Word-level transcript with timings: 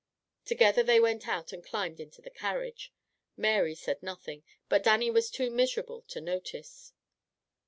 Together 0.45 0.81
they 0.81 0.99
went 0.99 1.27
out 1.27 1.53
and 1.53 1.63
climbed 1.63 1.99
into 1.99 2.23
the 2.23 2.31
carriage. 2.31 2.91
Mary 3.37 3.75
said 3.75 4.01
nothing, 4.01 4.41
but 4.67 4.81
Dannie 4.81 5.11
was 5.11 5.29
too 5.29 5.51
miserable 5.51 6.01
to 6.07 6.19
notice. 6.19 6.93